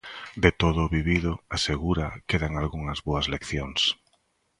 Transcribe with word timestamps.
De 0.43 0.51
todo 0.61 0.79
o 0.83 0.91
vivido, 0.97 1.31
asegura, 1.57 2.07
quedan 2.29 2.53
algunhas 2.55 2.99
boas 3.07 3.25
leccións. 3.33 3.81